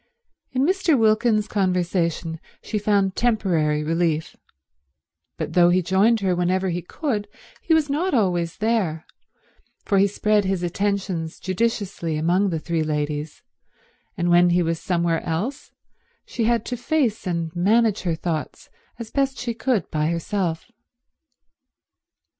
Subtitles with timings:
[0.51, 0.97] In Mr.
[0.97, 4.35] Wilkins's conversation she found temporary relief,
[5.37, 7.27] but though he joined her whenever he could
[7.61, 9.05] he was not always there,
[9.85, 13.43] for he spread his attentions judiciously among the three ladies,
[14.17, 15.71] and when he was somewhere else
[16.25, 20.71] she had to face and manage her thoughts as best she could by herself.